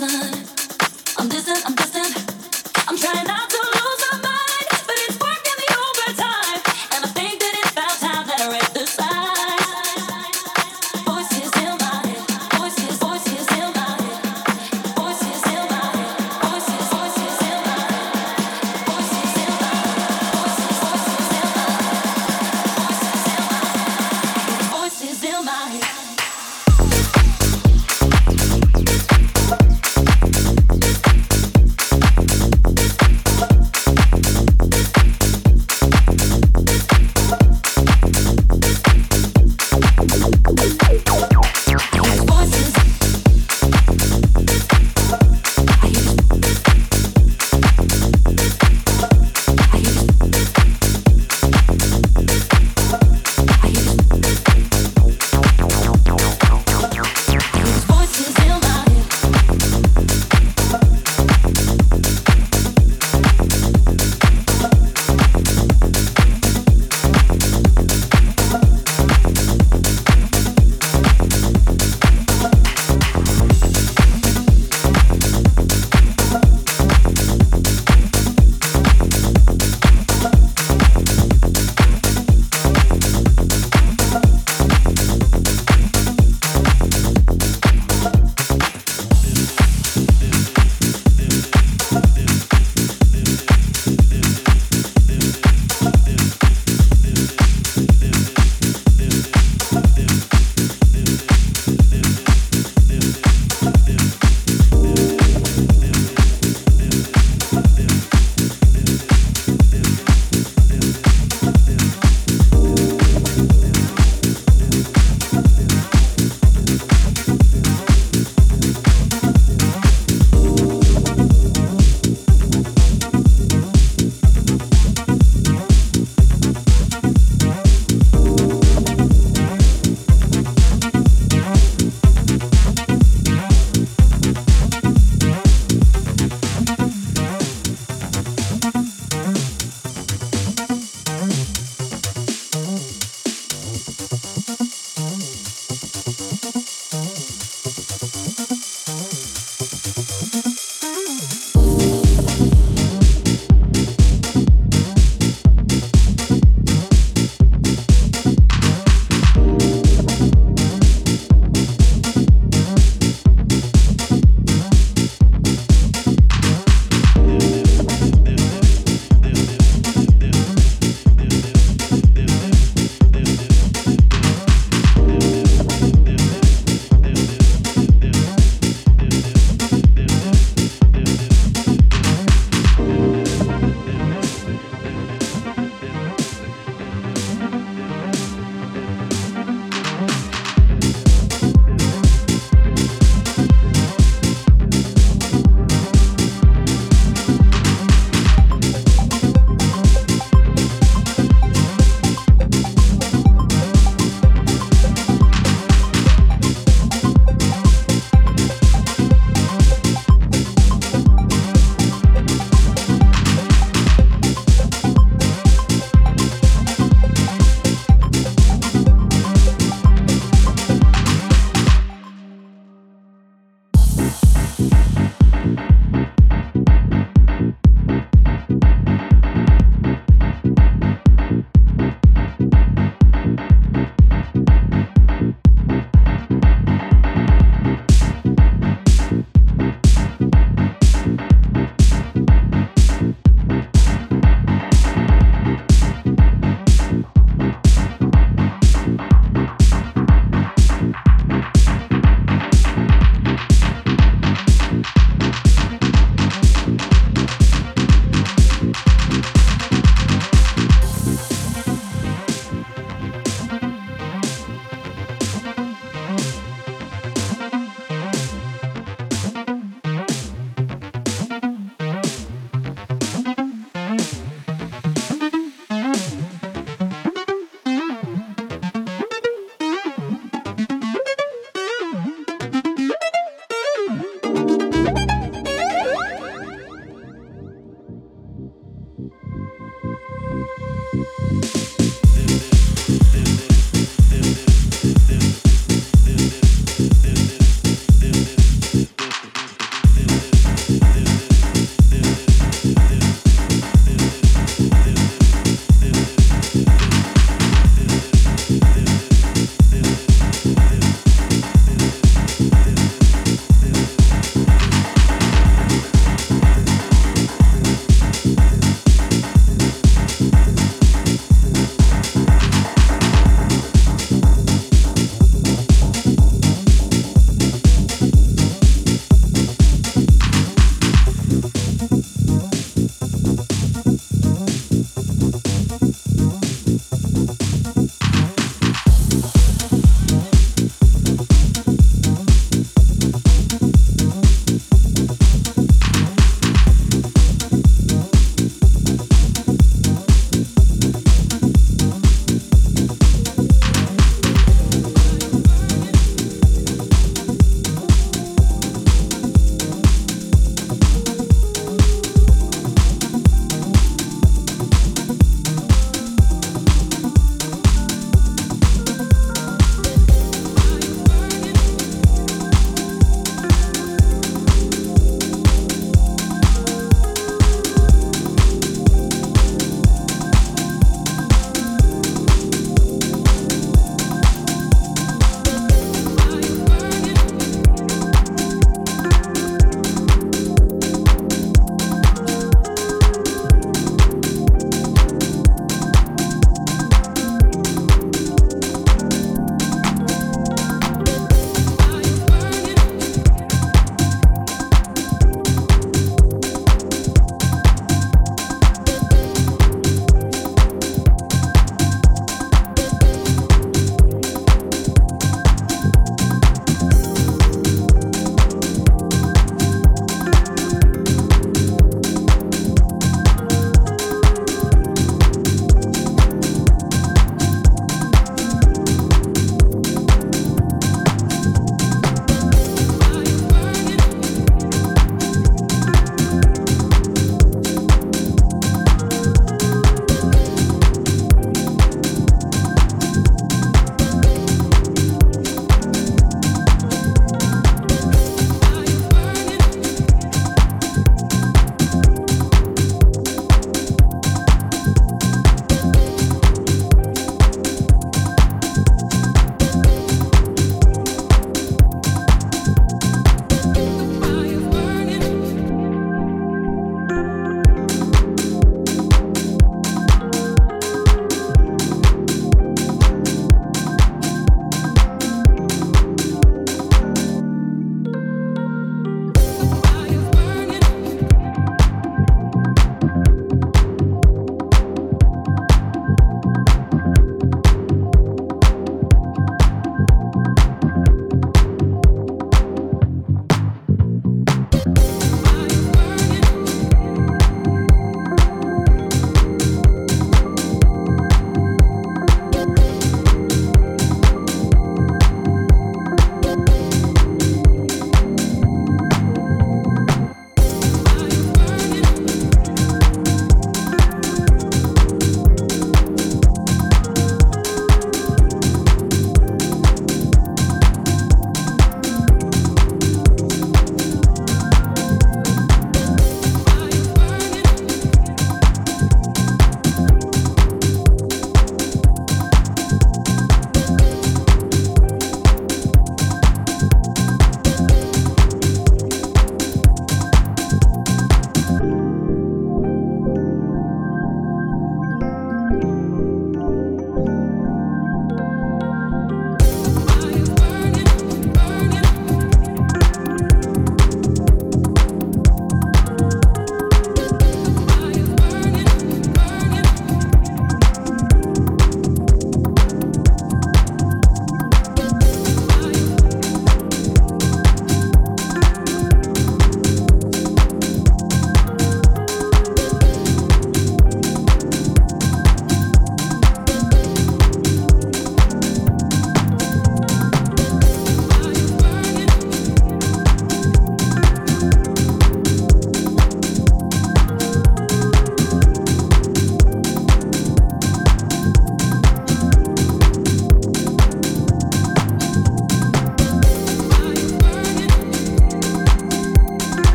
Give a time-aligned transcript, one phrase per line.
[0.00, 0.49] sun.